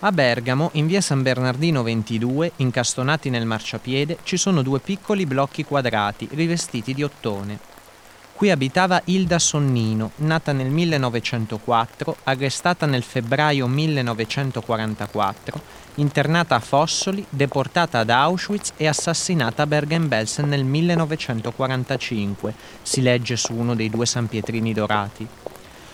[0.00, 5.64] A Bergamo, in via San Bernardino 22, incastonati nel marciapiede, ci sono due piccoli blocchi
[5.64, 7.58] quadrati rivestiti di ottone.
[8.32, 15.60] Qui abitava Ilda Sonnino, nata nel 1904, arrestata nel febbraio 1944,
[15.96, 23.52] internata a Fossoli, deportata ad Auschwitz e assassinata a Bergen-Belsen nel 1945, si legge su
[23.52, 25.26] uno dei due San Pietrini dorati.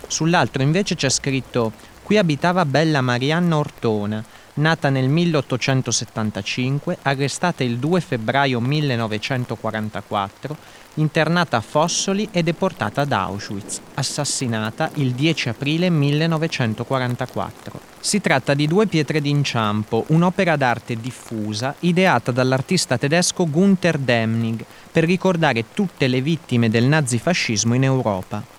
[0.06, 1.73] Sull'altro invece c'è scritto
[2.04, 4.22] Qui abitava Bella Marianna Ortona,
[4.56, 10.54] nata nel 1875, arrestata il 2 febbraio 1944,
[10.96, 17.80] internata a Fossoli e deportata ad Auschwitz, assassinata il 10 aprile 1944.
[18.00, 25.05] Si tratta di due pietre d'inciampo, un'opera d'arte diffusa ideata dall'artista tedesco Gunther Demnig per
[25.05, 28.53] ricordare tutte le vittime del nazifascismo in Europa.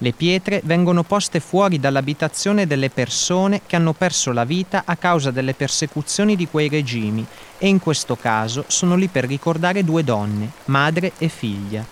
[0.00, 5.32] Le pietre vengono poste fuori dall'abitazione delle persone che hanno perso la vita a causa
[5.32, 7.26] delle persecuzioni di quei regimi
[7.58, 11.84] e in questo caso sono lì per ricordare due donne, madre e figlia.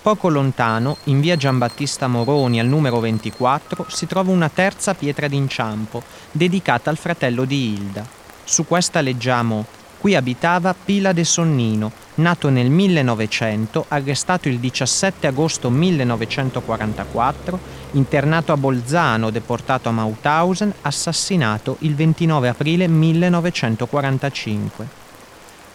[0.00, 6.02] Poco lontano, in via Giambattista Moroni al numero 24, si trova una terza pietra d'inciampo,
[6.32, 8.06] dedicata al fratello di Hilda.
[8.44, 9.66] Su questa leggiamo
[9.98, 17.58] Qui abitava Pila de Sonnino, nato nel 1900, arrestato il 17 agosto 1944,
[17.92, 25.04] internato a Bolzano, deportato a Mauthausen, assassinato il 29 aprile 1945.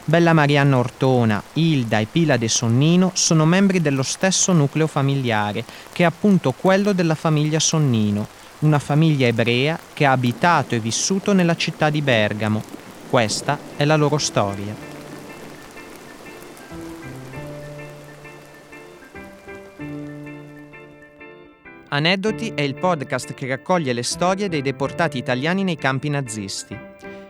[0.03, 6.03] Bella Marianna Ortona, Hilda e Pila de Sonnino sono membri dello stesso nucleo familiare, che
[6.03, 8.27] è appunto quello della famiglia Sonnino,
[8.59, 12.61] una famiglia ebrea che ha abitato e vissuto nella città di Bergamo,
[13.12, 14.73] questa è la loro storia.
[21.89, 26.73] Aneddoti è il podcast che raccoglie le storie dei deportati italiani nei campi nazisti.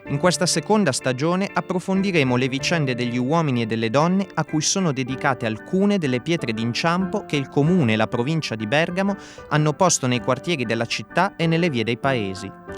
[0.09, 4.91] In questa seconda stagione approfondiremo le vicende degli uomini e delle donne a cui sono
[4.91, 9.15] dedicate alcune delle pietre d'inciampo che il comune e la provincia di Bergamo
[9.49, 12.70] hanno posto nei quartieri della città e nelle vie dei paesi.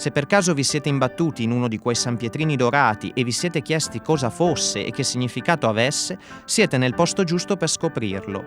[0.00, 3.32] Se per caso vi siete imbattuti in uno di quei San Pietrini dorati e vi
[3.32, 6.16] siete chiesti cosa fosse e che significato avesse,
[6.46, 8.44] siete nel posto giusto per scoprirlo.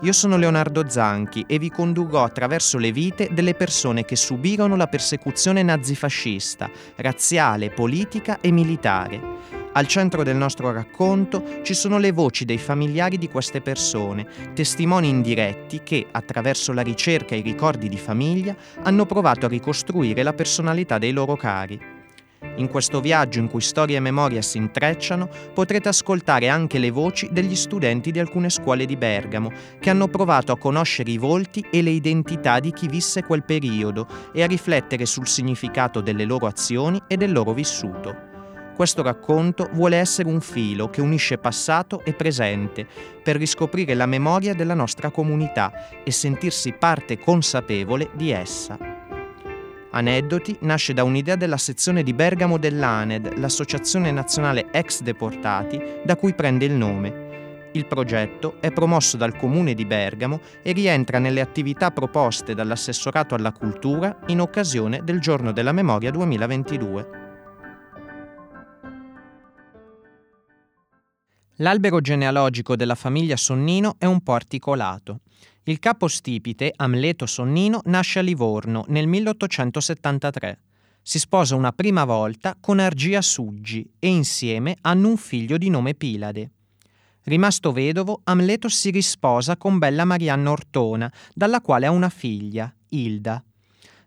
[0.00, 4.86] Io sono Leonardo Zanchi e vi condurrò attraverso le vite delle persone che subirono la
[4.86, 12.46] persecuzione nazifascista, razziale, politica e militare al centro del nostro racconto ci sono le voci
[12.46, 17.98] dei familiari di queste persone, testimoni indiretti che, attraverso la ricerca e i ricordi di
[17.98, 21.94] famiglia, hanno provato a ricostruire la personalità dei loro cari.
[22.56, 27.28] In questo viaggio in cui storia e memoria si intrecciano, potrete ascoltare anche le voci
[27.30, 31.82] degli studenti di alcune scuole di Bergamo, che hanno provato a conoscere i volti e
[31.82, 37.02] le identità di chi visse quel periodo e a riflettere sul significato delle loro azioni
[37.06, 38.25] e del loro vissuto.
[38.76, 42.86] Questo racconto vuole essere un filo che unisce passato e presente
[43.22, 45.72] per riscoprire la memoria della nostra comunità
[46.04, 48.76] e sentirsi parte consapevole di essa.
[49.92, 56.34] Aneddoti nasce da un'idea della sezione di Bergamo dell'ANED, l'Associazione Nazionale Ex Deportati, da cui
[56.34, 57.70] prende il nome.
[57.72, 63.52] Il progetto è promosso dal Comune di Bergamo e rientra nelle attività proposte dall'Assessorato alla
[63.52, 67.25] Cultura in occasione del Giorno della Memoria 2022.
[71.60, 75.20] L'albero genealogico della famiglia Sonnino è un po' articolato.
[75.62, 80.60] Il capo stipite, Amleto Sonnino, nasce a Livorno nel 1873.
[81.00, 85.94] Si sposa una prima volta con Argia Suggi e insieme hanno un figlio di nome
[85.94, 86.50] Pilade.
[87.22, 93.42] Rimasto vedovo, Amleto si risposa con Bella Marianna Ortona, dalla quale ha una figlia, Ilda.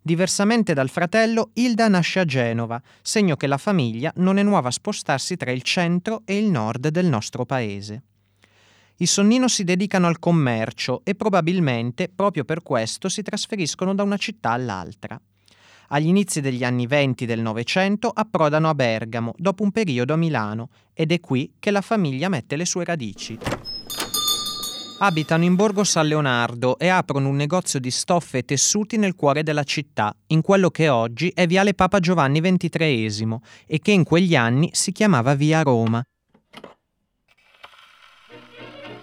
[0.09, 4.71] Diversamente dal fratello, Hilda nasce a Genova, segno che la famiglia non è nuova a
[4.71, 8.01] spostarsi tra il centro e il nord del nostro paese.
[8.97, 14.17] I Sonnino si dedicano al commercio e probabilmente proprio per questo si trasferiscono da una
[14.17, 15.21] città all'altra.
[15.89, 20.69] Agli inizi degli anni venti del Novecento approdano a Bergamo, dopo un periodo a Milano,
[20.91, 23.37] ed è qui che la famiglia mette le sue radici.
[25.01, 29.43] Abitano in Borgo San Leonardo e aprono un negozio di stoffe e tessuti nel cuore
[29.43, 34.35] della città, in quello che oggi è Viale Papa Giovanni XXIII e che in quegli
[34.35, 36.03] anni si chiamava Via Roma.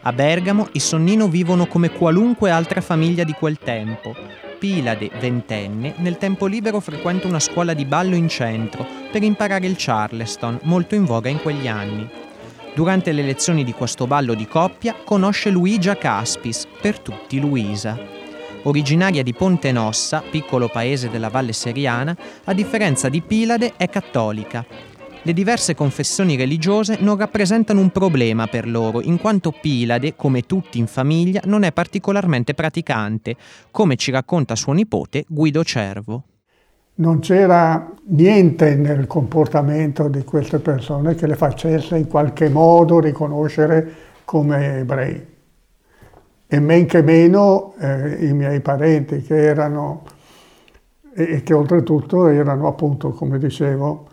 [0.02, 4.14] A Bergamo i Sonnino vivono come qualunque altra famiglia di quel tempo.
[4.58, 9.76] Pilade, ventenne, nel tempo libero frequenta una scuola di ballo in centro per imparare il
[9.78, 12.25] Charleston, molto in voga in quegli anni.
[12.76, 17.98] Durante le lezioni di questo ballo di coppia conosce Luigia Caspis, per tutti Luisa.
[18.64, 22.14] originaria di Ponte Nossa, piccolo paese della Valle Seriana,
[22.44, 24.62] a differenza di Pilade è cattolica.
[25.22, 30.76] Le diverse confessioni religiose non rappresentano un problema per loro, in quanto Pilade, come tutti
[30.76, 33.36] in famiglia, non è particolarmente praticante,
[33.70, 36.24] come ci racconta suo nipote Guido Cervo.
[36.98, 43.86] Non c'era niente nel comportamento di queste persone che le facesse in qualche modo riconoscere
[44.24, 45.34] come ebrei.
[46.46, 50.04] E men che meno eh, i miei parenti che erano,
[51.12, 54.06] e che oltretutto erano appunto, come dicevo,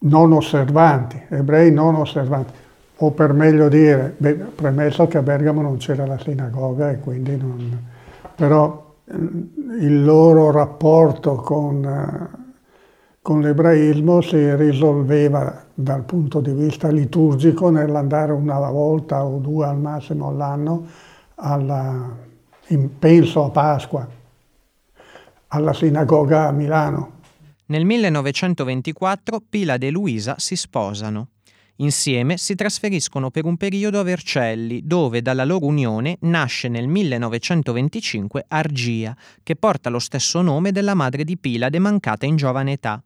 [0.00, 2.52] non osservanti, ebrei non osservanti,
[2.96, 7.36] o per meglio dire, beh, premesso che a Bergamo non c'era la sinagoga e quindi
[7.36, 7.86] non...
[8.34, 12.56] però il loro rapporto con, eh,
[13.22, 19.78] con l'ebraismo si risolveva dal punto di vista liturgico nell'andare una volta o due al
[19.78, 20.86] massimo all'anno,
[21.36, 22.16] alla,
[22.68, 24.06] in, penso a Pasqua,
[25.48, 27.16] alla sinagoga a Milano
[27.68, 31.28] nel 1924 Pilade e Luisa si sposano.
[31.80, 38.46] Insieme si trasferiscono per un periodo a Vercelli, dove dalla loro unione nasce nel 1925
[38.48, 43.00] Argia, che porta lo stesso nome della madre di Pilade mancata in giovane età.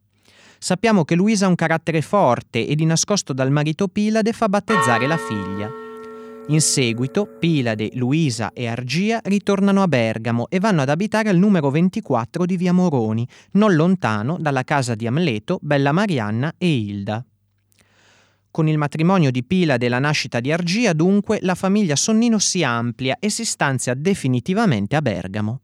[0.58, 5.06] Sappiamo che Luisa ha un carattere forte e di nascosto dal marito Pilade fa battezzare
[5.06, 5.68] la figlia.
[6.48, 11.70] In seguito, Pilade, Luisa e Argia ritornano a Bergamo e vanno ad abitare al numero
[11.70, 17.22] 24 di Via Moroni, non lontano dalla casa di Amleto, Bella Marianna e Ilda.
[18.52, 22.62] Con il matrimonio di Pilade e la nascita di Argia, dunque, la famiglia Sonnino si
[22.62, 25.60] amplia e si stanzia definitivamente a Bergamo.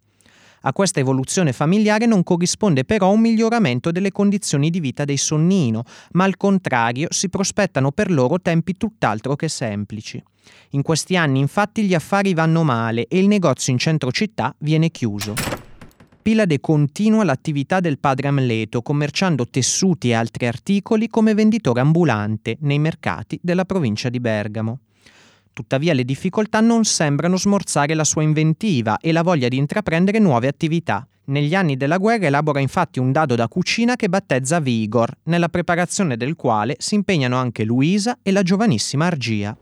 [0.62, 5.84] A questa evoluzione familiare non corrisponde però un miglioramento delle condizioni di vita dei Sonnino,
[6.12, 10.22] ma al contrario si prospettano per loro tempi tutt'altro che semplici.
[10.70, 14.90] In questi anni infatti gli affari vanno male e il negozio in centro città viene
[14.90, 15.34] chiuso.
[16.20, 22.78] Pilade continua l'attività del padre Amleto, commerciando tessuti e altri articoli come venditore ambulante nei
[22.78, 24.80] mercati della provincia di Bergamo.
[25.52, 30.48] Tuttavia le difficoltà non sembrano smorzare la sua inventiva e la voglia di intraprendere nuove
[30.48, 31.06] attività.
[31.24, 36.16] Negli anni della guerra elabora infatti un dado da cucina che battezza Vigor, nella preparazione
[36.16, 39.56] del quale si impegnano anche Luisa e la giovanissima Argia.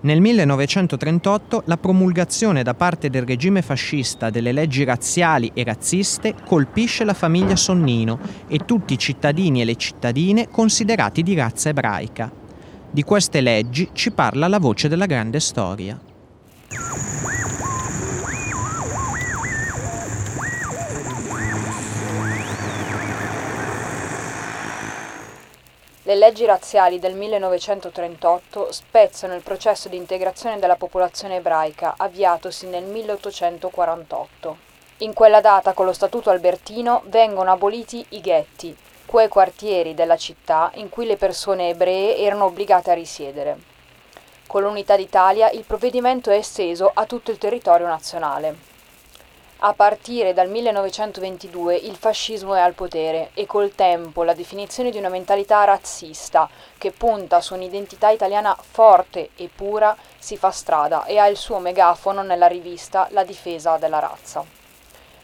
[0.00, 7.02] Nel 1938 la promulgazione da parte del regime fascista delle leggi razziali e razziste colpisce
[7.02, 12.30] la famiglia Sonnino e tutti i cittadini e le cittadine considerati di razza ebraica.
[12.90, 15.98] Di queste leggi ci parla la voce della grande storia.
[26.08, 32.84] Le leggi razziali del 1938 spezzano il processo di integrazione della popolazione ebraica avviatosi nel
[32.84, 34.56] 1848.
[35.00, 38.74] In quella data, con lo Statuto albertino, vengono aboliti i ghetti,
[39.04, 43.58] quei quartieri della città in cui le persone ebree erano obbligate a risiedere.
[44.46, 48.67] Con l'Unità d'Italia il provvedimento è esteso a tutto il territorio nazionale.
[49.60, 54.98] A partire dal 1922 il fascismo è al potere e col tempo la definizione di
[54.98, 61.18] una mentalità razzista che punta su un'identità italiana forte e pura si fa strada e
[61.18, 64.44] ha il suo megafono nella rivista La difesa della razza.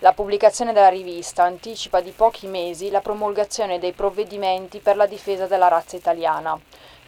[0.01, 5.47] La pubblicazione della rivista anticipa di pochi mesi la promulgazione dei provvedimenti per la difesa
[5.47, 6.59] della razza italiana,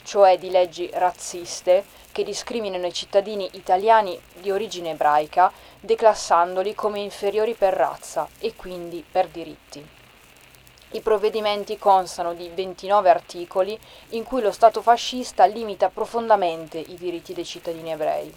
[0.06, 7.54] cioè di leggi razziste che discriminano i cittadini italiani di origine ebraica, declassandoli come inferiori
[7.54, 9.84] per razza e quindi per diritti.
[10.92, 13.78] I provvedimenti constano di 29 articoli
[14.10, 18.32] in cui lo Stato fascista limita profondamente i diritti dei cittadini ebrei.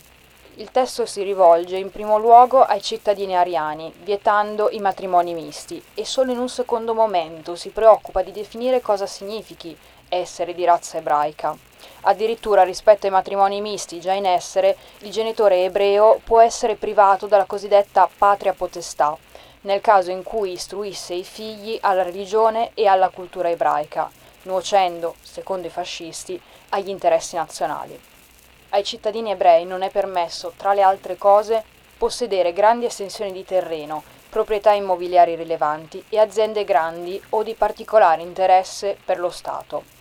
[0.55, 6.03] Il testo si rivolge in primo luogo ai cittadini ariani, vietando i matrimoni misti, e
[6.03, 9.77] solo in un secondo momento si preoccupa di definire cosa significhi
[10.09, 11.55] essere di razza ebraica.
[12.01, 17.45] Addirittura rispetto ai matrimoni misti già in essere, il genitore ebreo può essere privato della
[17.45, 19.17] cosiddetta patria potestà,
[19.61, 24.09] nel caso in cui istruisse i figli alla religione e alla cultura ebraica,
[24.43, 27.99] nuocendo, secondo i fascisti, agli interessi nazionali.
[28.69, 31.63] Ai cittadini ebrei non è permesso, tra le altre cose,
[31.97, 38.95] possedere grandi estensioni di terreno, proprietà immobiliari rilevanti e aziende grandi o di particolare interesse
[39.03, 39.97] per lo Stato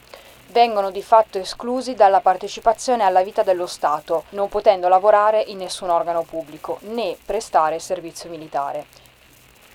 [0.51, 5.91] vengono di fatto esclusi dalla partecipazione alla vita dello Stato, non potendo lavorare in nessun
[5.91, 8.87] organo pubblico né prestare servizio militare.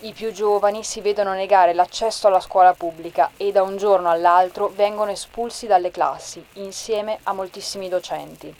[0.00, 4.68] I più giovani si vedono negare l'accesso alla scuola pubblica e da un giorno all'altro
[4.68, 8.54] vengono espulsi dalle classi, insieme a moltissimi docenti.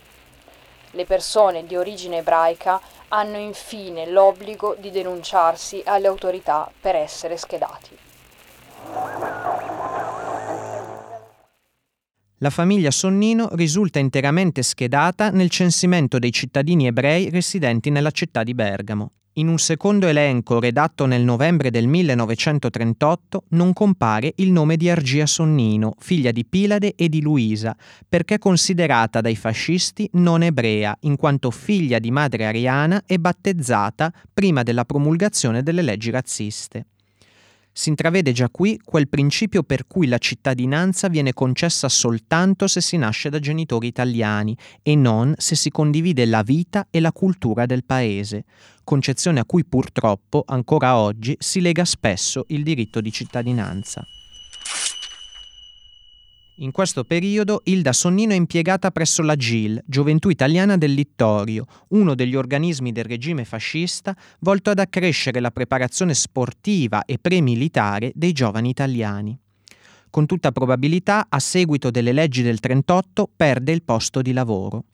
[0.92, 7.98] Le persone di origine ebraica hanno infine l'obbligo di denunciarsi alle autorità per essere schedati.
[12.38, 18.54] La famiglia Sonnino risulta interamente schedata nel censimento dei cittadini ebrei residenti nella città di
[18.54, 19.12] Bergamo.
[19.36, 25.26] In un secondo elenco redatto nel novembre del 1938 non compare il nome di Argia
[25.26, 27.76] Sonnino, figlia di Pilade e di Luisa,
[28.08, 34.62] perché considerata dai fascisti non ebrea, in quanto figlia di madre ariana e battezzata prima
[34.62, 36.86] della promulgazione delle leggi razziste.
[37.76, 42.96] Si intravede già qui quel principio per cui la cittadinanza viene concessa soltanto se si
[42.96, 47.84] nasce da genitori italiani e non se si condivide la vita e la cultura del
[47.84, 48.44] paese,
[48.84, 54.04] concezione a cui purtroppo ancora oggi si lega spesso il diritto di cittadinanza.
[56.58, 62.14] In questo periodo Ilda Sonnino è impiegata presso la GIL, Gioventù Italiana del Littorio, uno
[62.14, 68.68] degli organismi del regime fascista volto ad accrescere la preparazione sportiva e premilitare dei giovani
[68.68, 69.36] italiani.
[70.10, 74.84] Con tutta probabilità, a seguito delle leggi del 38, perde il posto di lavoro.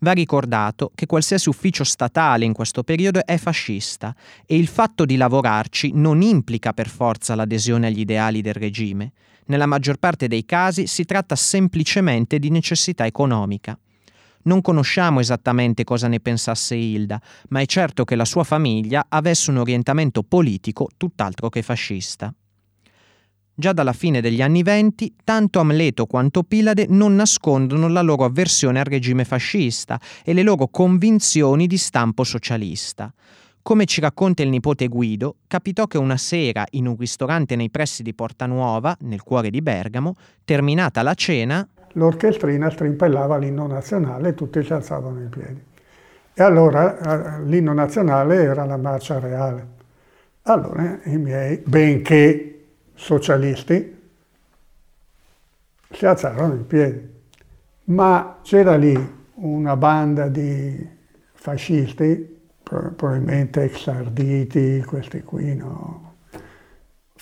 [0.00, 4.12] Va ricordato che qualsiasi ufficio statale in questo periodo è fascista
[4.44, 9.12] e il fatto di lavorarci non implica per forza l'adesione agli ideali del regime.
[9.46, 13.78] Nella maggior parte dei casi si tratta semplicemente di necessità economica.
[14.44, 19.50] Non conosciamo esattamente cosa ne pensasse Hilda, ma è certo che la sua famiglia avesse
[19.50, 22.34] un orientamento politico tutt'altro che fascista.
[23.56, 28.80] Già dalla fine degli anni venti, tanto Amleto quanto Pilade non nascondono la loro avversione
[28.80, 33.14] al regime fascista e le loro convinzioni di stampo socialista.
[33.64, 38.02] Come ci racconta il nipote Guido, capitò che una sera in un ristorante nei pressi
[38.02, 44.34] di Porta Nuova, nel cuore di Bergamo, terminata la cena, l'orchestrina strimpellava l'inno nazionale e
[44.34, 45.62] tutti si alzavano in piedi.
[46.34, 49.66] E allora eh, l'inno nazionale era la marcia reale.
[50.42, 53.98] Allora i miei, benché socialisti,
[55.90, 57.08] si alzarono in piedi.
[57.84, 58.94] Ma c'era lì
[59.36, 60.86] una banda di
[61.32, 62.33] fascisti
[62.64, 66.12] probabilmente ex arditi, questi qui, no?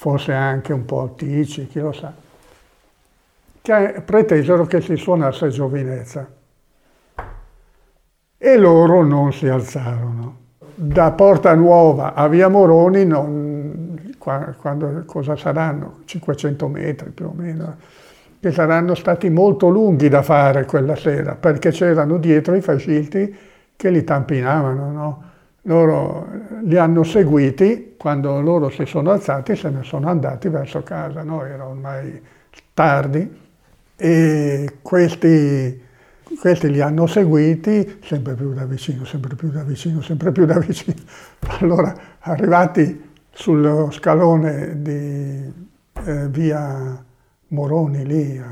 [0.02, 2.12] forse anche un po' tici, chi lo sa,
[3.60, 6.28] che pretesero che si suonasse giovinezza.
[8.36, 10.38] E loro non si alzarono.
[10.74, 16.00] Da Porta Nuova a Via Moroni, non, quando, cosa saranno?
[16.04, 17.76] 500 metri più o meno,
[18.40, 23.36] che saranno stati molto lunghi da fare quella sera, perché c'erano dietro i fascisti
[23.76, 25.30] che li tampinavano, no?
[25.62, 26.26] Loro
[26.62, 31.44] li hanno seguiti, quando loro si sono alzati se ne sono andati verso casa, no?
[31.44, 32.20] era ormai
[32.74, 33.40] tardi
[33.96, 35.80] e questi,
[36.40, 40.58] questi li hanno seguiti sempre più da vicino, sempre più da vicino, sempre più da
[40.58, 40.96] vicino.
[41.60, 45.52] Allora, arrivati sullo scalone di
[46.04, 47.04] eh, via
[47.48, 48.42] Moroni lì,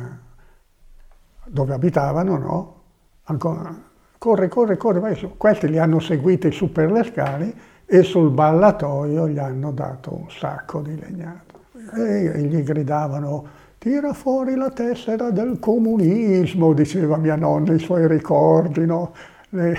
[1.47, 2.83] dove abitavano, no?
[3.25, 3.90] Ancora,
[4.21, 5.39] corre, corre, corre, vai su.
[5.39, 7.55] Questi li hanno seguiti su per le scale
[7.87, 11.59] e sul ballatoio gli hanno dato un sacco di legnato.
[11.97, 13.47] E gli gridavano,
[13.79, 19.15] tira fuori la tessera del comunismo, diceva mia nonna, i suoi ricordi, no?
[19.53, 19.75] E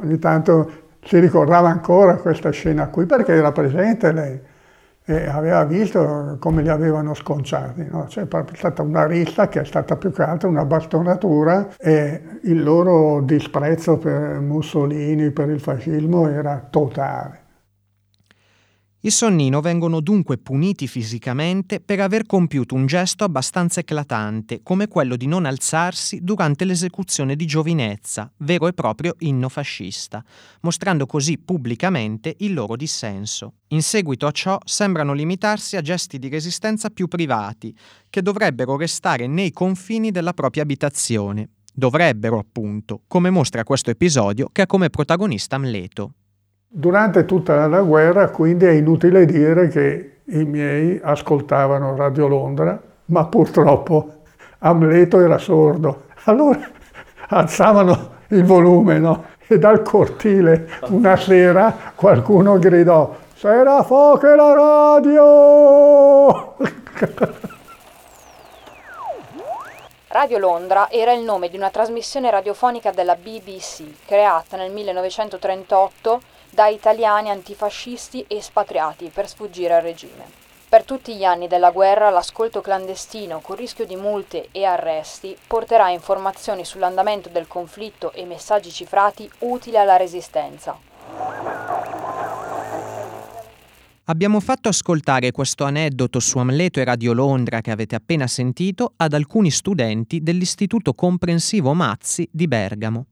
[0.00, 0.70] ogni tanto
[1.02, 4.40] si ricordava ancora questa scena qui perché era presente lei
[5.10, 7.84] e aveva visto come li avevano sconciati.
[7.90, 8.04] No?
[8.04, 13.20] C'è stata una rissa che è stata più che altro una bastonatura e il loro
[13.20, 17.39] disprezzo per Mussolini, per il fascismo era totale.
[19.02, 25.16] I Sonnino vengono dunque puniti fisicamente per aver compiuto un gesto abbastanza eclatante, come quello
[25.16, 30.22] di non alzarsi durante l'esecuzione di Giovinezza, vero e proprio inno fascista,
[30.60, 33.54] mostrando così pubblicamente il loro dissenso.
[33.68, 37.74] In seguito a ciò sembrano limitarsi a gesti di resistenza più privati,
[38.10, 41.48] che dovrebbero restare nei confini della propria abitazione.
[41.72, 46.16] Dovrebbero, appunto, come mostra questo episodio che ha come protagonista Amleto.
[46.72, 53.26] Durante tutta la guerra, quindi, è inutile dire che i miei ascoltavano Radio Londra, ma
[53.26, 54.18] purtroppo
[54.60, 56.04] Amleto era sordo.
[56.26, 56.60] Allora
[57.30, 59.24] alzavano il volume, no?
[59.48, 66.54] E dal cortile una sera qualcuno gridò «Sera fuoco la radio!»
[70.06, 76.20] Radio Londra era il nome di una trasmissione radiofonica della BBC, creata nel 1938
[76.50, 80.38] da italiani antifascisti espatriati per sfuggire al regime.
[80.68, 85.88] Per tutti gli anni della guerra l'ascolto clandestino con rischio di multe e arresti porterà
[85.90, 90.78] informazioni sull'andamento del conflitto e messaggi cifrati utili alla resistenza.
[94.04, 99.12] Abbiamo fatto ascoltare questo aneddoto su Amleto e Radio Londra che avete appena sentito ad
[99.12, 103.06] alcuni studenti dell'Istituto Comprensivo Mazzi di Bergamo.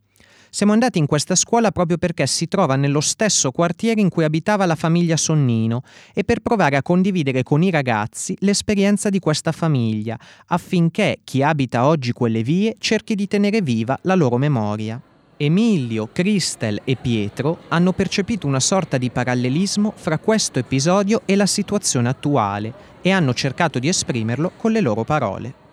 [0.50, 4.64] Siamo andati in questa scuola proprio perché si trova nello stesso quartiere in cui abitava
[4.64, 5.83] la famiglia Sonnino
[6.14, 11.87] e per provare a condividere con i ragazzi l'esperienza di questa famiglia, affinché chi abita
[11.87, 15.00] oggi quelle vie cerchi di tenere viva la loro memoria.
[15.37, 21.47] Emilio, Cristel e Pietro hanno percepito una sorta di parallelismo fra questo episodio e la
[21.47, 25.67] situazione attuale e hanno cercato di esprimerlo con le loro parole.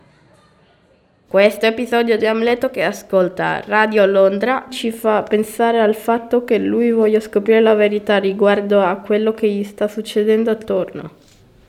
[1.28, 6.92] Questo episodio di Amleto che ascolta Radio Londra ci fa pensare al fatto che lui
[6.92, 11.12] voglia scoprire la verità riguardo a quello che gli sta succedendo attorno.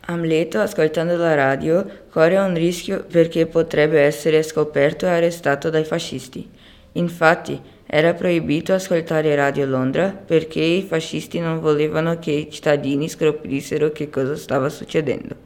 [0.09, 6.49] Amleto, ascoltando la radio, corre un rischio perché potrebbe essere scoperto e arrestato dai fascisti.
[6.93, 13.91] Infatti, era proibito ascoltare Radio Londra perché i fascisti non volevano che i cittadini scoprissero
[13.91, 15.46] che cosa stava succedendo.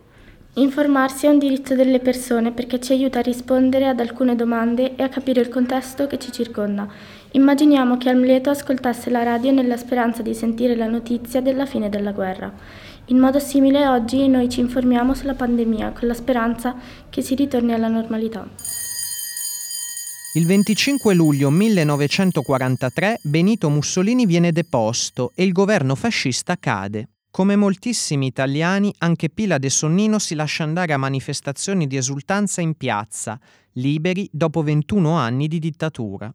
[0.54, 5.02] Informarsi è un diritto delle persone perché ci aiuta a rispondere ad alcune domande e
[5.04, 6.88] a capire il contesto che ci circonda.
[7.30, 12.10] Immaginiamo che Amleto ascoltasse la radio nella speranza di sentire la notizia della fine della
[12.10, 12.52] guerra.
[13.06, 16.74] In modo simile oggi noi ci informiamo sulla pandemia con la speranza
[17.08, 18.44] che si ritorni alla normalità.
[20.34, 27.06] Il 25 luglio 1943 Benito Mussolini viene deposto e il governo fascista cade.
[27.32, 32.74] Come moltissimi italiani, anche Pila de Sonnino si lascia andare a manifestazioni di esultanza in
[32.74, 33.38] piazza,
[33.74, 36.34] liberi dopo 21 anni di dittatura.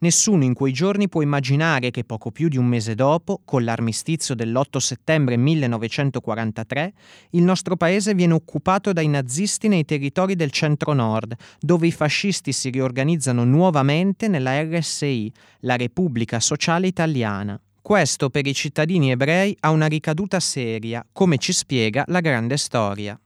[0.00, 4.34] Nessuno in quei giorni può immaginare che poco più di un mese dopo, con l'armistizio
[4.34, 6.92] dell'8 settembre 1943,
[7.30, 12.68] il nostro paese viene occupato dai nazisti nei territori del centro-nord, dove i fascisti si
[12.68, 17.58] riorganizzano nuovamente nella RSI, la Repubblica Sociale Italiana.
[17.82, 23.18] Questo per i cittadini ebrei ha una ricaduta seria, come ci spiega la grande storia.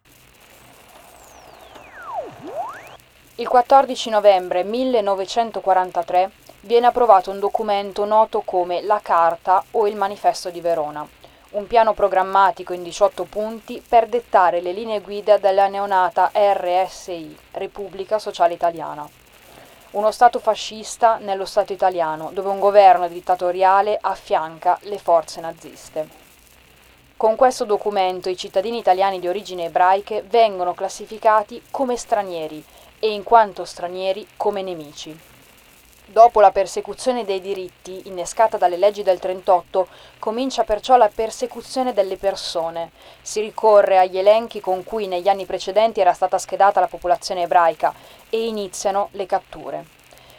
[3.34, 6.30] Il 14 novembre 1943
[6.62, 11.06] viene approvato un documento noto come la Carta o il Manifesto di Verona,
[11.50, 18.18] un piano programmatico in 18 punti per dettare le linee guida della neonata RSI, Repubblica
[18.18, 19.06] Sociale Italiana.
[19.96, 26.06] Uno Stato fascista nello Stato italiano, dove un governo dittatoriale affianca le forze naziste.
[27.16, 32.62] Con questo documento i cittadini italiani di origine ebraiche vengono classificati come stranieri
[32.98, 35.18] e in quanto stranieri come nemici.
[36.08, 39.88] Dopo la persecuzione dei diritti, innescata dalle leggi del 38,
[40.20, 42.92] comincia perciò la persecuzione delle persone.
[43.20, 47.92] Si ricorre agli elenchi con cui negli anni precedenti era stata schedata la popolazione ebraica
[48.30, 49.95] e iniziano le catture.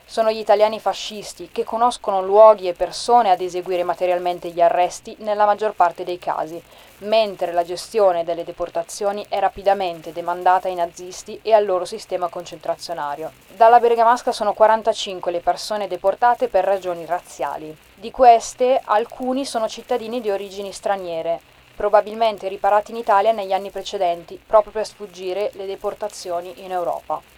[0.10, 5.46] Sono gli italiani fascisti che conoscono luoghi e persone ad eseguire materialmente gli arresti nella
[5.46, 6.64] maggior parte dei casi,
[7.00, 13.34] mentre la gestione delle deportazioni è rapidamente demandata ai nazisti e al loro sistema concentrazionario.
[13.50, 17.76] Dalla Bergamasca sono 45 le persone deportate per ragioni razziali.
[17.94, 21.42] Di queste, alcuni sono cittadini di origini straniere,
[21.76, 27.36] probabilmente riparati in Italia negli anni precedenti, proprio per sfuggire le deportazioni in Europa.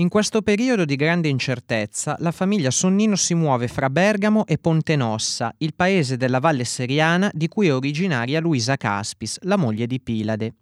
[0.00, 5.52] In questo periodo di grande incertezza, la famiglia Sonnino si muove fra Bergamo e Pontenossa,
[5.58, 10.54] il paese della Valle Seriana di cui è originaria Luisa Caspis, la moglie di Pilade.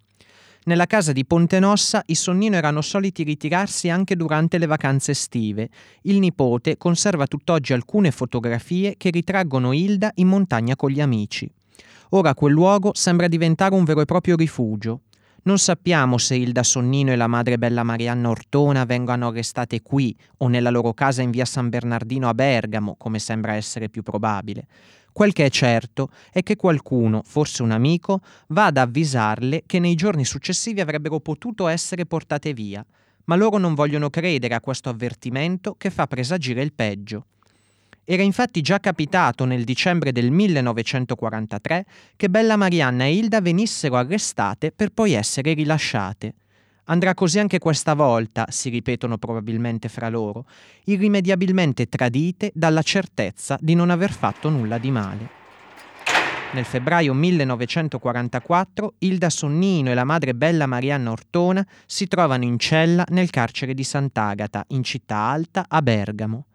[0.65, 5.69] Nella casa di Pontenossa i Sonnino erano soliti ritirarsi anche durante le vacanze estive.
[6.05, 11.47] Il nipote conserva tutt'oggi alcune fotografie che ritraggono Hilda in montagna con gli amici.
[12.11, 15.03] Ora quel luogo sembra diventare un vero e proprio rifugio.
[15.47, 20.49] Non sappiamo se Ilda Sonnino e la madre Bella Marianna Ortona vengano arrestate qui o
[20.49, 24.67] nella loro casa in via San Bernardino a Bergamo, come sembra essere più probabile.
[25.13, 29.95] Quel che è certo è che qualcuno, forse un amico, va ad avvisarle che nei
[29.95, 32.85] giorni successivi avrebbero potuto essere portate via,
[33.27, 37.27] ma loro non vogliono credere a questo avvertimento che fa presagire il peggio.
[38.09, 44.71] Era infatti già capitato nel dicembre del 1943 che Bella Marianna e Hilda venissero arrestate
[44.71, 46.35] per poi essere rilasciate.
[46.85, 50.47] Andrà così anche questa volta, si ripetono probabilmente fra loro,
[50.85, 55.29] irrimediabilmente tradite dalla certezza di non aver fatto nulla di male.
[56.53, 63.05] Nel febbraio 1944 Hilda Sonnino e la madre Bella Marianna Ortona si trovano in cella
[63.09, 66.47] nel carcere di Sant'Agata, in città alta, a Bergamo.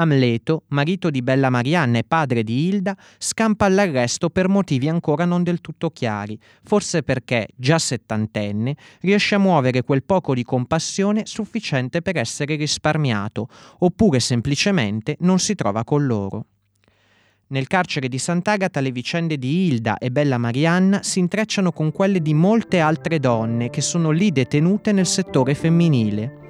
[0.00, 5.42] Amleto, marito di Bella Marianna e padre di Hilda, scampa all'arresto per motivi ancora non
[5.42, 12.00] del tutto chiari, forse perché, già settantenne, riesce a muovere quel poco di compassione sufficiente
[12.00, 16.46] per essere risparmiato, oppure semplicemente non si trova con loro.
[17.48, 22.20] Nel carcere di Sant'Agata le vicende di Hilda e Bella Marianna si intrecciano con quelle
[22.20, 26.47] di molte altre donne che sono lì detenute nel settore femminile.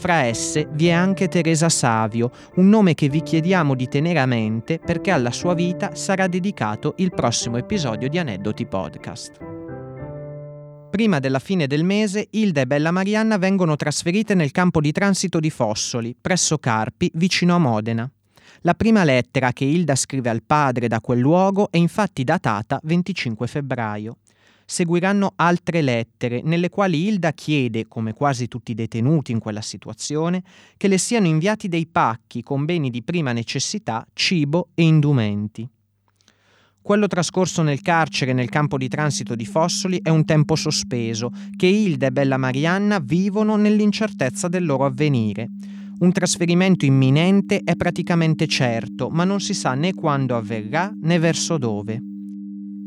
[0.00, 4.24] Fra esse vi è anche Teresa Savio, un nome che vi chiediamo di tenere a
[4.24, 9.32] mente perché alla sua vita sarà dedicato il prossimo episodio di Aneddoti Podcast.
[10.90, 15.38] Prima della fine del mese, Hilda e Bella Marianna vengono trasferite nel campo di transito
[15.38, 18.10] di Fossoli, presso Carpi, vicino a Modena.
[18.62, 23.46] La prima lettera che Hilda scrive al padre da quel luogo è infatti datata 25
[23.46, 24.16] febbraio.
[24.70, 30.44] Seguiranno altre lettere nelle quali Hilda chiede, come quasi tutti i detenuti in quella situazione,
[30.76, 35.68] che le siano inviati dei pacchi con beni di prima necessità, cibo e indumenti.
[36.80, 41.66] Quello trascorso nel carcere nel campo di transito di Fossoli è un tempo sospeso che
[41.66, 45.48] Hilda e Bella Marianna vivono nell'incertezza del loro avvenire.
[45.98, 51.58] Un trasferimento imminente è praticamente certo, ma non si sa né quando avverrà né verso
[51.58, 52.09] dove.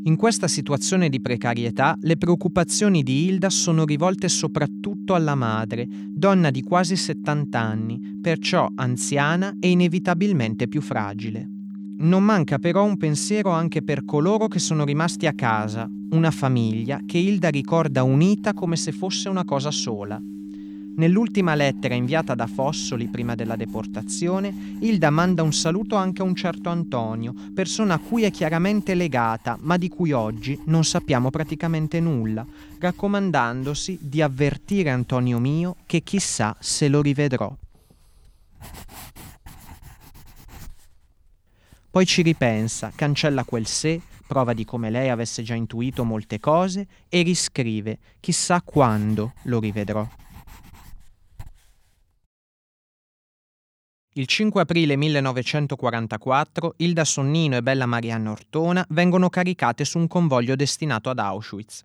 [0.06, 6.50] In questa situazione di precarietà le preoccupazioni di Hilda sono rivolte soprattutto alla madre, donna
[6.50, 11.48] di quasi 70 anni, perciò anziana e inevitabilmente più fragile.
[12.00, 17.00] Non manca però un pensiero anche per coloro che sono rimasti a casa, una famiglia
[17.06, 20.20] che Hilda ricorda unita come se fosse una cosa sola.
[20.96, 26.36] Nell'ultima lettera inviata da Fossoli prima della deportazione, Hilda manda un saluto anche a un
[26.36, 31.98] certo Antonio, persona a cui è chiaramente legata, ma di cui oggi non sappiamo praticamente
[31.98, 32.46] nulla,
[32.78, 37.52] raccomandandosi di avvertire Antonio mio che chissà se lo rivedrò.
[41.90, 46.86] Poi ci ripensa, cancella quel se, prova di come lei avesse già intuito molte cose
[47.08, 50.08] e riscrive, chissà quando lo rivedrò.
[54.16, 60.54] Il 5 aprile 1944 Ilda Sonnino e Bella Marianna Ortona vengono caricate su un convoglio
[60.54, 61.84] destinato ad Auschwitz.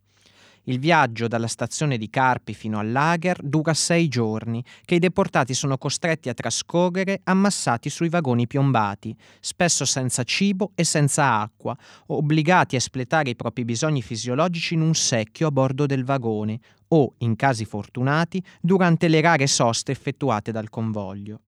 [0.65, 5.55] Il viaggio dalla stazione di Carpi fino al lager dura sei giorni, che i deportati
[5.55, 12.75] sono costretti a trascorrere ammassati sui vagoni piombati, spesso senza cibo e senza acqua, obbligati
[12.75, 17.35] a espletare i propri bisogni fisiologici in un secchio a bordo del vagone o, in
[17.35, 21.41] casi fortunati, durante le rare soste effettuate dal convoglio.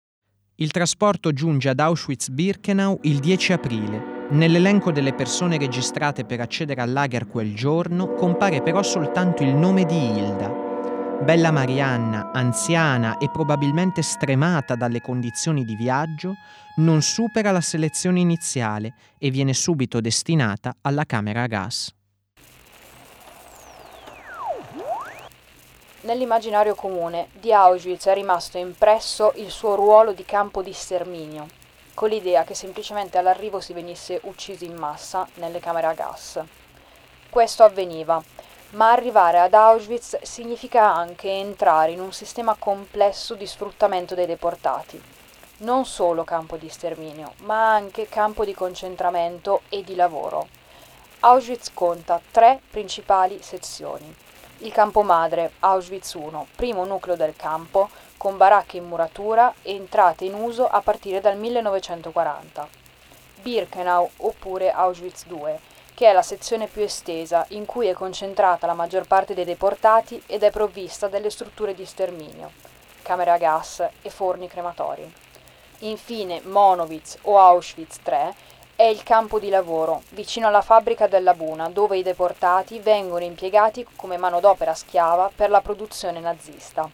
[0.61, 4.27] Il trasporto giunge ad Auschwitz-Birkenau il 10 aprile.
[4.31, 9.85] Nell'elenco delle persone registrate per accedere al lager quel giorno compare però soltanto il nome
[9.85, 11.21] di Hilda.
[11.23, 16.33] Bella Marianna, anziana e probabilmente stremata dalle condizioni di viaggio,
[16.75, 21.93] non supera la selezione iniziale e viene subito destinata alla camera a gas.
[26.09, 31.45] Nell'immaginario comune di Auschwitz è rimasto impresso il suo ruolo di campo di sterminio,
[31.93, 36.41] con l'idea che semplicemente all'arrivo si venisse uccisi in massa nelle camere a gas.
[37.29, 38.19] Questo avveniva,
[38.71, 44.99] ma arrivare ad Auschwitz significa anche entrare in un sistema complesso di sfruttamento dei deportati.
[45.57, 50.47] Non solo campo di sterminio, ma anche campo di concentramento e di lavoro.
[51.19, 54.27] Auschwitz conta tre principali sezioni
[54.59, 60.33] il campo madre, Auschwitz I, primo nucleo del campo, con baracche in muratura entrate in
[60.33, 62.67] uso a partire dal 1940.
[63.41, 65.57] Birkenau oppure Auschwitz II,
[65.93, 70.21] che è la sezione più estesa in cui è concentrata la maggior parte dei deportati
[70.25, 72.51] ed è provvista delle strutture di sterminio,
[73.01, 75.09] camere a gas e forni crematori.
[75.79, 78.48] Infine Monowitz o Auschwitz III
[78.79, 83.85] è il campo di lavoro, vicino alla fabbrica della Buna, dove i deportati vengono impiegati
[83.97, 86.89] come manodopera schiava per la produzione nazista.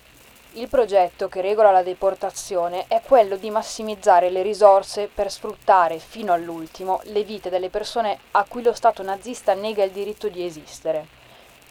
[0.53, 6.33] Il progetto che regola la deportazione è quello di massimizzare le risorse per sfruttare fino
[6.33, 11.05] all'ultimo le vite delle persone a cui lo Stato nazista nega il diritto di esistere.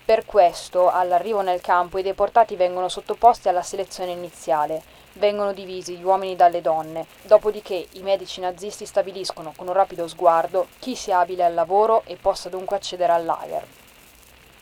[0.04, 4.80] Per questo, all'arrivo nel campo, i deportati vengono sottoposti alla selezione iniziale,
[5.14, 10.68] vengono divisi gli uomini dalle donne, dopodiché i medici nazisti stabiliscono con un rapido sguardo
[10.78, 13.66] chi sia abile al lavoro e possa dunque accedere al lager.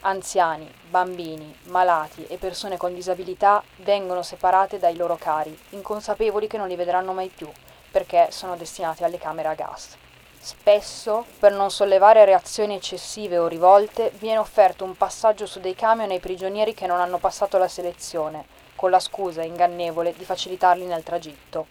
[0.01, 6.67] Anziani, bambini, malati e persone con disabilità vengono separate dai loro cari, inconsapevoli che non
[6.67, 7.49] li vedranno mai più,
[7.89, 9.95] perché sono destinati alle camere a gas.
[10.37, 16.09] Spesso, per non sollevare reazioni eccessive o rivolte, viene offerto un passaggio su dei camion
[16.09, 18.45] ai prigionieri che non hanno passato la selezione,
[18.83, 21.67] con la scusa ingannevole di facilitarli nel tragitto.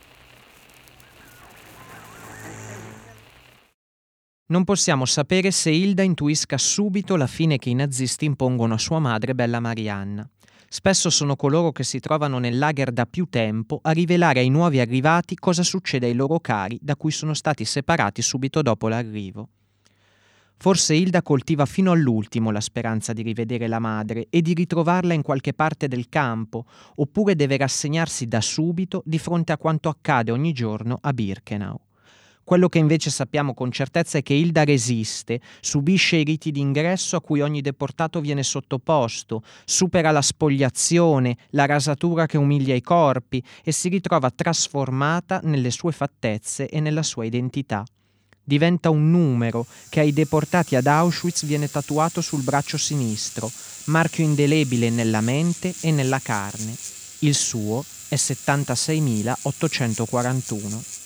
[4.47, 8.99] Non possiamo sapere se Hilda intuisca subito la fine che i nazisti impongono a sua
[8.99, 10.27] madre Bella Marianna.
[10.67, 14.81] Spesso sono coloro che si trovano nel lager da più tempo a rivelare ai nuovi
[14.81, 19.49] arrivati cosa succede ai loro cari da cui sono stati separati subito dopo l'arrivo.
[20.63, 25.23] Forse Hilda coltiva fino all'ultimo la speranza di rivedere la madre e di ritrovarla in
[25.23, 30.53] qualche parte del campo, oppure deve rassegnarsi da subito di fronte a quanto accade ogni
[30.53, 31.81] giorno a Birkenau.
[32.45, 37.21] Quello che invece sappiamo con certezza è che Hilda resiste, subisce i riti d'ingresso a
[37.21, 43.73] cui ogni deportato viene sottoposto, supera la spogliazione, la rasatura che umilia i corpi e
[43.73, 47.85] si ritrova trasformata nelle sue fattezze e nella sua identità
[48.45, 53.51] diventa un numero che ai deportati ad Auschwitz viene tatuato sul braccio sinistro,
[53.85, 56.77] marchio indelebile nella mente e nella carne.
[57.21, 61.01] Il suo è 76.841.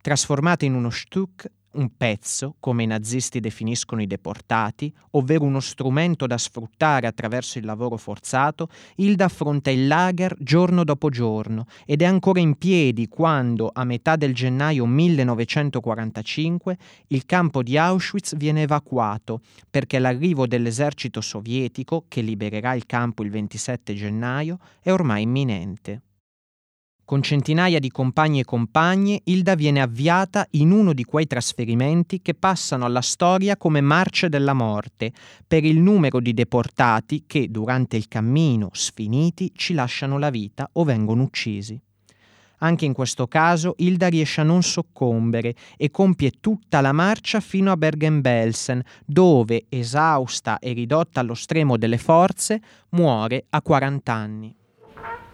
[0.00, 6.26] Trasformata in uno Stuck, un pezzo, come i nazisti definiscono i deportati, ovvero uno strumento
[6.26, 12.04] da sfruttare attraverso il lavoro forzato, Hilda affronta il lager giorno dopo giorno ed è
[12.04, 16.78] ancora in piedi quando, a metà del gennaio 1945,
[17.08, 23.30] il campo di Auschwitz viene evacuato perché l'arrivo dell'esercito sovietico, che libererà il campo il
[23.30, 26.02] 27 gennaio, è ormai imminente.
[27.08, 32.34] Con centinaia di compagni e compagne, Hilda viene avviata in uno di quei trasferimenti che
[32.34, 35.12] passano alla storia come marce della morte,
[35.46, 40.84] per il numero di deportati che, durante il cammino, sfiniti, ci lasciano la vita o
[40.84, 41.80] vengono uccisi.
[42.58, 47.72] Anche in questo caso Hilda riesce a non soccombere e compie tutta la marcia fino
[47.72, 54.54] a Bergen-Belsen, dove, esausta e ridotta allo stremo delle forze, muore a 40 anni.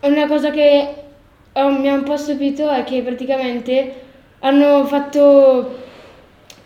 [0.02, 1.12] Una cosa che
[1.54, 4.02] oh, mi ha un po' stupito è che praticamente
[4.40, 5.82] hanno fatto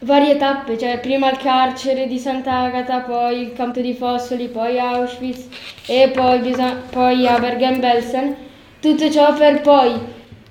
[0.00, 5.46] varie tappe, cioè prima il carcere di Sant'Agata, poi il campo di Fossoli, poi Auschwitz
[5.86, 8.36] e poi, bisog- poi a Bergen-Belsen,
[8.80, 9.92] tutto ciò per poi,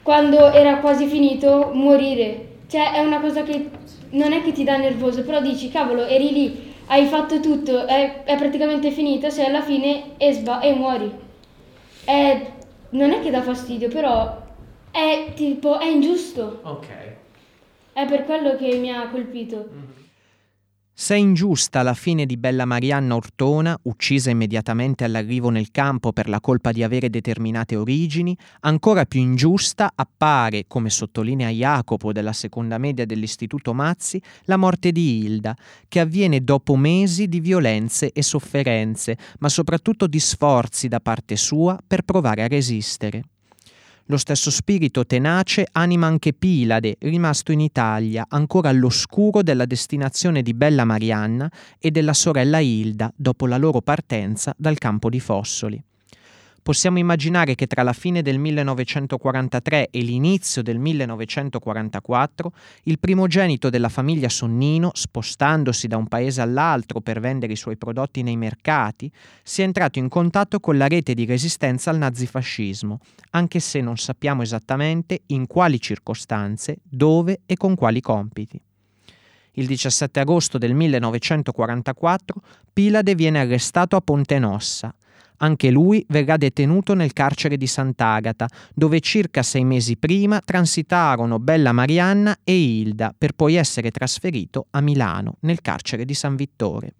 [0.03, 2.45] quando era quasi finito, morire.
[2.69, 3.69] Cioè è una cosa che
[4.11, 8.23] non è che ti dà nervoso, però dici, cavolo, eri lì, hai fatto tutto, è,
[8.23, 11.11] è praticamente finito, se alla fine e, sba- e muori.
[12.03, 12.55] È
[12.89, 14.45] non è che dà fastidio, però
[14.91, 16.59] è tipo, è ingiusto.
[16.63, 16.87] Ok.
[17.93, 19.69] È per quello che mi ha colpito.
[19.71, 19.96] Mm-hmm.
[20.99, 26.39] Se ingiusta la fine di Bella Marianna Ortona, uccisa immediatamente all'arrivo nel campo per la
[26.39, 33.05] colpa di avere determinate origini, ancora più ingiusta appare, come sottolinea Jacopo della seconda media
[33.05, 35.55] dell'Istituto Mazzi, la morte di Hilda,
[35.87, 41.79] che avviene dopo mesi di violenze e sofferenze, ma soprattutto di sforzi da parte sua
[41.85, 43.21] per provare a resistere.
[44.09, 50.53] Lo stesso spirito tenace anima anche Pilade, rimasto in Italia, ancora all'oscuro della destinazione di
[50.53, 55.83] Bella Marianna e della sorella Hilda dopo la loro partenza dal campo di Fossoli
[56.67, 62.51] possiamo immaginare che tra la fine del 1943 e l'inizio del 1944
[62.83, 68.21] il primogenito della famiglia Sonnino, spostandosi da un paese all'altro per vendere i suoi prodotti
[68.21, 69.09] nei mercati,
[69.43, 72.99] sia entrato in contatto con la rete di resistenza al nazifascismo,
[73.29, 78.59] anche se non sappiamo esattamente in quali circostanze, dove e con quali compiti.
[79.53, 82.41] Il 17 agosto del 1944
[82.73, 84.93] Pilade viene arrestato a Ponte Nossa,
[85.37, 91.71] anche lui verrà detenuto nel carcere di Sant'Agata, dove circa sei mesi prima transitarono Bella
[91.71, 96.93] Marianna e Hilda, per poi essere trasferito a Milano, nel carcere di San Vittore.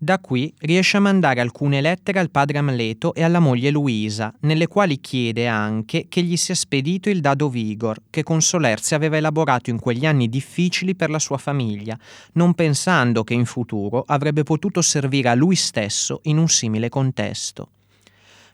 [0.00, 4.68] Da qui riesce a mandare alcune lettere al padre Amleto e alla moglie Luisa, nelle
[4.68, 9.70] quali chiede anche che gli sia spedito il dado Vigor, che con Solerzia aveva elaborato
[9.70, 11.98] in quegli anni difficili per la sua famiglia,
[12.34, 17.70] non pensando che in futuro avrebbe potuto servire a lui stesso in un simile contesto.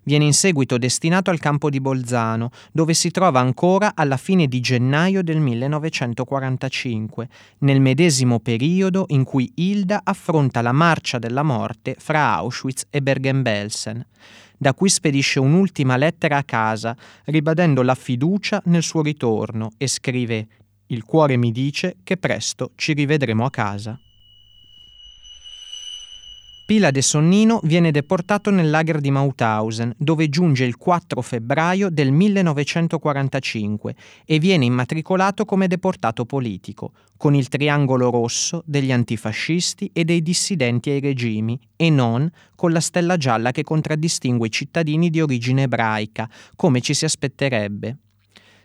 [0.04, 4.60] Viene in seguito destinato al campo di Bolzano, dove si trova ancora alla fine di
[4.60, 7.28] gennaio del 1945,
[7.60, 14.06] nel medesimo periodo in cui Hilda affronta la marcia della morte fra Auschwitz e Bergen-Belsen.
[14.58, 20.46] Da qui spedisce un'ultima lettera a casa, ribadendo la fiducia nel suo ritorno e scrive
[20.88, 23.98] Il cuore mi dice che presto ci rivedremo a casa.
[26.66, 33.94] Pilade Sonnino viene deportato nel lager di Mauthausen, dove giunge il 4 febbraio del 1945
[34.24, 40.88] e viene immatricolato come deportato politico, con il triangolo rosso degli antifascisti e dei dissidenti
[40.88, 46.30] ai regimi, e non con la stella gialla che contraddistingue i cittadini di origine ebraica,
[46.56, 47.98] come ci si aspetterebbe.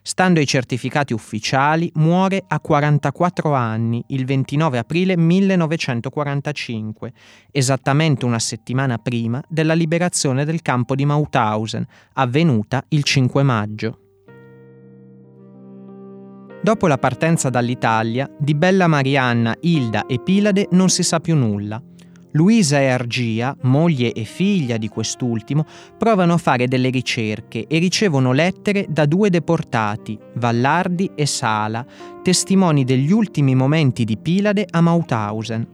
[0.09, 7.13] Stando ai certificati ufficiali, muore a 44 anni, il 29 aprile 1945,
[7.51, 13.99] esattamente una settimana prima della liberazione del campo di Mauthausen, avvenuta il 5 maggio.
[16.63, 21.79] Dopo la partenza dall'Italia, di Bella Marianna, Ilda e Pilade non si sa più nulla.
[22.33, 25.65] Luisa e Argia, moglie e figlia di quest'ultimo,
[25.97, 31.83] provano a fare delle ricerche e ricevono lettere da due deportati, Vallardi e Sala,
[32.21, 35.67] testimoni degli ultimi momenti di Pilade a Mauthausen.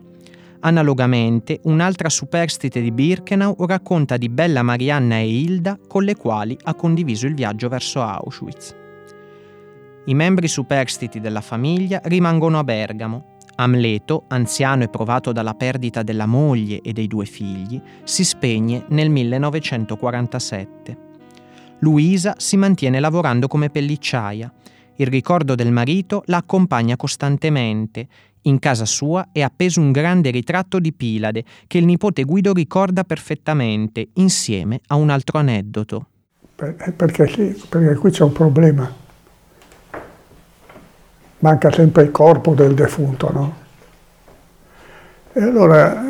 [0.62, 6.74] Analogamente, un'altra superstite di Birkenau racconta di Bella Marianna e Hilda con le quali ha
[6.74, 8.76] condiviso il viaggio verso Auschwitz.
[10.06, 13.35] I membri superstiti della famiglia rimangono a Bergamo.
[13.56, 19.10] Amleto, anziano e provato dalla perdita della moglie e dei due figli, si spegne nel
[19.10, 20.98] 1947.
[21.80, 24.52] Luisa si mantiene lavorando come pellicciaia.
[24.98, 28.08] Il ricordo del marito la accompagna costantemente.
[28.44, 33.04] In casa sua è appeso un grande ritratto di Pilade che il nipote Guido ricorda
[33.04, 36.08] perfettamente, insieme a un altro aneddoto.
[36.56, 37.56] Perché, perché
[38.00, 39.04] qui c'è un problema
[41.40, 43.56] manca sempre il corpo del defunto, no?
[45.34, 46.04] E allora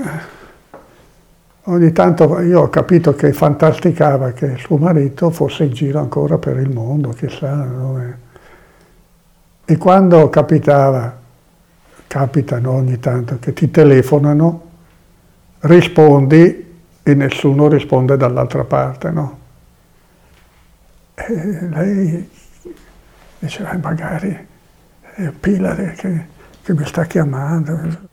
[1.64, 6.58] ogni tanto io ho capito che fantasticava che suo marito fosse in giro ancora per
[6.58, 8.20] il mondo, chissà dove.
[9.66, 11.18] E quando capitava,
[12.06, 14.62] capitano ogni tanto che ti telefonano,
[15.62, 16.64] rispondi
[17.02, 19.40] e nessuno risponde dall'altra parte, no?
[21.16, 22.30] E lei
[23.40, 24.54] diceva magari
[25.16, 26.28] è Pilare che,
[26.62, 28.10] che mi sta chiamando.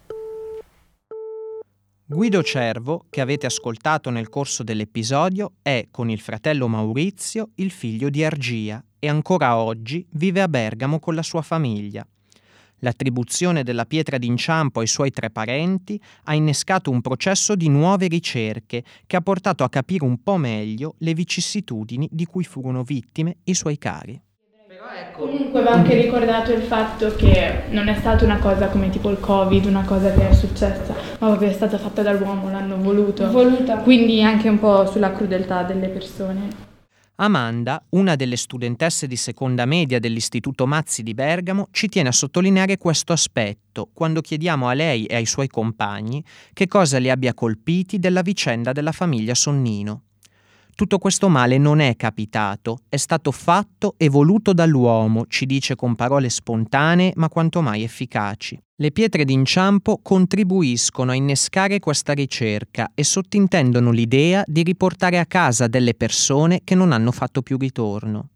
[2.07, 8.09] Guido Cervo, che avete ascoltato nel corso dell'episodio, è con il fratello Maurizio il figlio
[8.09, 12.07] di Argia e ancora oggi vive a Bergamo con la sua famiglia.
[12.79, 18.85] L'attribuzione della pietra d'inciampo ai suoi tre parenti ha innescato un processo di nuove ricerche
[19.07, 23.55] che ha portato a capire un po' meglio le vicissitudini di cui furono vittime i
[23.55, 24.21] suoi cari.
[24.91, 25.27] Ecco.
[25.27, 29.21] Comunque va anche ricordato il fatto che non è stata una cosa come tipo il
[29.21, 33.31] Covid, una cosa che è successa, ma proprio è stata fatta dall'uomo, l'hanno voluto.
[33.31, 33.77] Voluta.
[33.79, 36.71] Quindi anche un po' sulla crudeltà delle persone.
[37.17, 42.79] Amanda, una delle studentesse di seconda media dell'Istituto Mazzi di Bergamo, ci tiene a sottolineare
[42.79, 47.99] questo aspetto quando chiediamo a lei e ai suoi compagni che cosa li abbia colpiti
[48.01, 50.03] della vicenda della famiglia Sonnino.
[50.75, 55.95] Tutto questo male non è capitato, è stato fatto e voluto dall'uomo, ci dice con
[55.95, 58.59] parole spontanee ma quanto mai efficaci.
[58.77, 65.69] Le pietre d'inciampo contribuiscono a innescare questa ricerca e sottintendono l'idea di riportare a casa
[65.69, 68.29] delle persone che non hanno fatto più ritorno.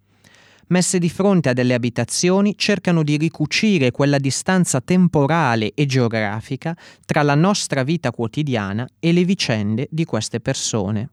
[0.68, 7.22] Messe di fronte a delle abitazioni cercano di ricucire quella distanza temporale e geografica tra
[7.22, 11.10] la nostra vita quotidiana e le vicende di queste persone.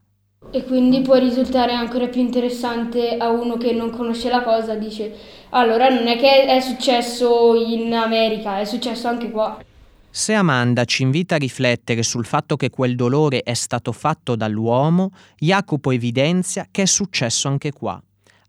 [0.51, 5.41] E quindi può risultare ancora più interessante a uno che non conosce la cosa, dice
[5.55, 9.63] allora non è che è successo in America, è successo anche qua.
[10.09, 15.11] Se Amanda ci invita a riflettere sul fatto che quel dolore è stato fatto dall'uomo,
[15.37, 18.01] Jacopo evidenzia che è successo anche qua.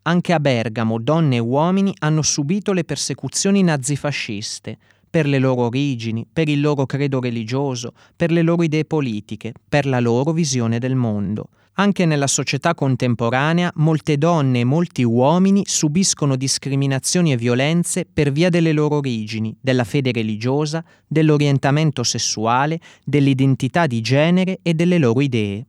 [0.02, 4.76] Anche a Bergamo donne e uomini hanno subito le persecuzioni nazifasciste,
[5.14, 9.86] per le loro origini, per il loro credo religioso, per le loro idee politiche, per
[9.86, 11.50] la loro visione del mondo.
[11.74, 18.48] Anche nella società contemporanea molte donne e molti uomini subiscono discriminazioni e violenze per via
[18.48, 25.64] delle loro origini, della fede religiosa, dell'orientamento sessuale, dell'identità di genere e delle loro idee.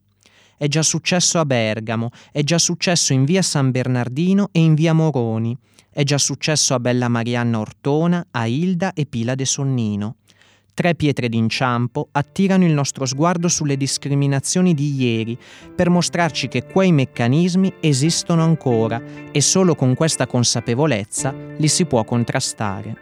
[0.58, 4.93] È già successo a Bergamo, è già successo in via San Bernardino e in via
[4.93, 5.55] Moroni,
[5.95, 10.17] è già successo a Bella Marianna Ortona, a Ilda e Pila de Sonnino.
[10.73, 15.38] Tre pietre d'inciampo attirano il nostro sguardo sulle discriminazioni di ieri
[15.73, 22.03] per mostrarci che quei meccanismi esistono ancora e solo con questa consapevolezza li si può
[22.03, 22.97] contrastare.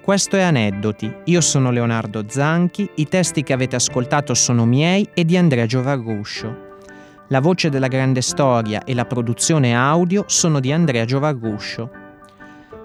[0.00, 5.26] Questo è Aneddoti, io sono Leonardo Zanchi, i testi che avete ascoltato sono miei e
[5.26, 6.63] di Andrea Giovarruscio.
[7.28, 11.90] La voce della grande storia e la produzione audio sono di Andrea Giovarruscio.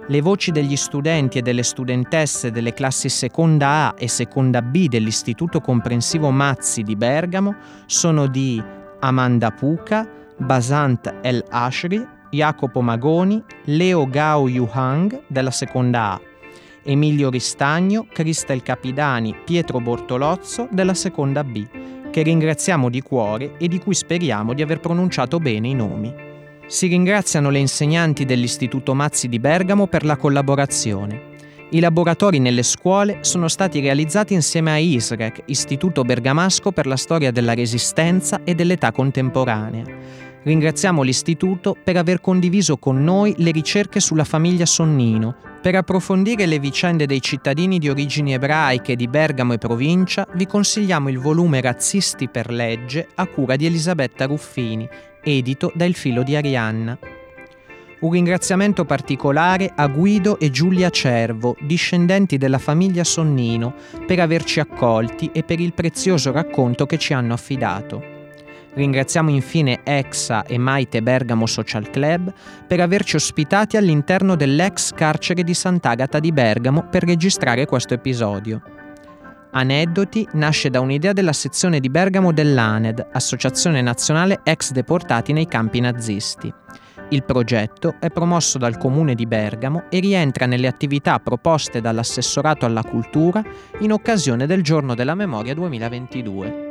[0.08, 5.60] Le voci degli studenti e delle studentesse delle classi seconda A e seconda B dell'Istituto
[5.60, 7.54] Comprensivo Mazzi di Bergamo
[7.86, 8.64] sono di
[9.02, 10.08] Amanda Puca,
[10.38, 16.22] Basant El Ashri, Jacopo Magoni, Leo Gao Yuhang della seconda A,
[16.84, 21.68] Emilio Ristagno, Cristel Capidani, Pietro Bortolozzo della seconda B,
[22.10, 26.14] che ringraziamo di cuore e di cui speriamo di aver pronunciato bene i nomi.
[26.68, 31.28] Si ringraziano le insegnanti dell'Istituto Mazzi di Bergamo per la collaborazione.
[31.72, 37.32] I laboratori nelle scuole sono stati realizzati insieme a ISREC, Istituto Bergamasco per la storia
[37.32, 39.84] della resistenza e dell'età contemporanea.
[40.42, 46.60] Ringraziamo l'Istituto per aver condiviso con noi le ricerche sulla famiglia Sonnino, per approfondire le
[46.60, 52.30] vicende dei cittadini di origini ebraiche di Bergamo e provincia, vi consigliamo il volume Razzisti
[52.30, 54.88] per legge a cura di Elisabetta Ruffini,
[55.22, 56.98] edito da Il Filo di Arianna.
[58.00, 63.74] Un ringraziamento particolare a Guido e Giulia Cervo, discendenti della famiglia Sonnino,
[64.08, 68.09] per averci accolti e per il prezioso racconto che ci hanno affidato.
[68.80, 72.32] Ringraziamo infine Exa e Maite Bergamo Social Club
[72.66, 78.62] per averci ospitati all'interno dell'ex carcere di Sant'Agata di Bergamo per registrare questo episodio.
[79.52, 85.82] Aneddoti nasce da un'idea della sezione di Bergamo dell'ANED, Associazione Nazionale Ex Deportati nei campi
[85.82, 86.54] nazisti.
[87.10, 92.84] Il progetto è promosso dal Comune di Bergamo e rientra nelle attività proposte dall'Assessorato alla
[92.84, 93.44] Cultura
[93.80, 96.69] in occasione del Giorno della Memoria 2022.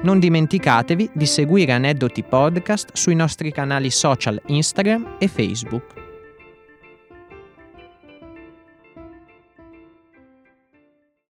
[0.00, 5.97] Non dimenticatevi di seguire Aneddoti Podcast sui nostri canali social Instagram e Facebook.